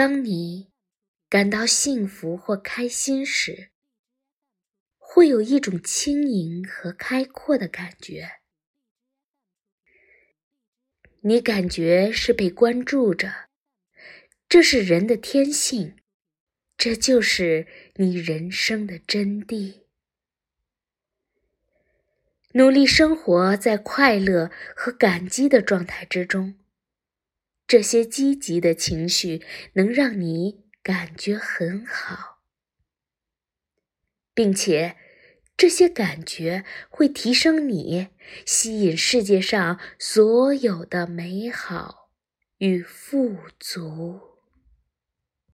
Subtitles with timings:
[0.00, 0.72] 当你
[1.28, 3.70] 感到幸福或开心时，
[4.96, 8.40] 会有一种轻盈和开阔的感觉。
[11.20, 13.50] 你感觉是被关注着，
[14.48, 15.96] 这是人的天性，
[16.78, 19.82] 这就是你人生的真谛。
[22.52, 26.54] 努力生活在快乐和感激的状态之中，
[27.70, 29.44] 这些积极的情绪
[29.74, 32.40] 能让你感觉很好，
[34.34, 34.96] 并且。
[35.56, 38.08] 这些感觉会提升你，
[38.46, 42.10] 吸引世界上所有的美好
[42.56, 44.29] 与富足。